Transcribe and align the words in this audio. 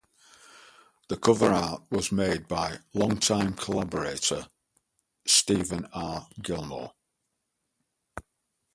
The 1.09 1.17
cover 1.17 1.51
art 1.51 1.83
was 1.91 2.11
made 2.11 2.47
by 2.47 2.79
longtime 2.95 3.53
collaborator 3.53 4.47
Steven 5.27 5.85
R. 5.93 6.27
Gilmore. 6.41 6.93